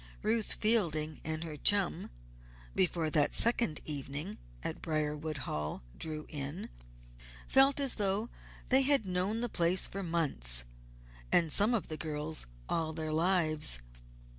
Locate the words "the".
9.41-9.47, 11.87-11.97